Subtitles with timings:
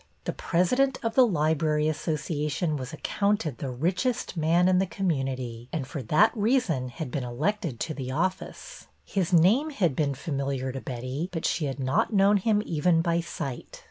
[0.23, 5.09] The president of the Library Associa tion was accounted the richest man in the com
[5.09, 8.87] munity, and for that reason had been elected to the office.
[9.05, 13.19] His name had been familiar to Betty, but she had not known him even by
[13.21, 13.79] sight.